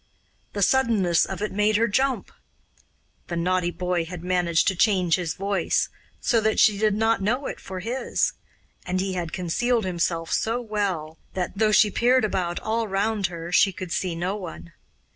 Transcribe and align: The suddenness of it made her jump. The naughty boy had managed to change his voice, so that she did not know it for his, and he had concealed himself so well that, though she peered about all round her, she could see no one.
The 0.53 0.63
suddenness 0.63 1.25
of 1.27 1.43
it 1.43 1.51
made 1.51 1.77
her 1.77 1.87
jump. 1.87 2.31
The 3.27 3.35
naughty 3.35 3.69
boy 3.69 4.05
had 4.05 4.23
managed 4.23 4.67
to 4.69 4.75
change 4.75 5.13
his 5.15 5.35
voice, 5.35 5.89
so 6.19 6.41
that 6.41 6.59
she 6.59 6.79
did 6.79 6.95
not 6.95 7.21
know 7.21 7.45
it 7.45 7.59
for 7.59 7.81
his, 7.81 8.33
and 8.83 8.99
he 8.99 9.13
had 9.13 9.31
concealed 9.31 9.85
himself 9.85 10.31
so 10.31 10.59
well 10.59 11.19
that, 11.35 11.51
though 11.55 11.71
she 11.71 11.91
peered 11.91 12.25
about 12.25 12.59
all 12.61 12.87
round 12.87 13.27
her, 13.27 13.51
she 13.51 13.71
could 13.71 13.91
see 13.91 14.15
no 14.15 14.35
one. 14.35 14.73